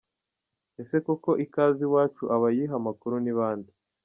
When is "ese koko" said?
0.81-1.31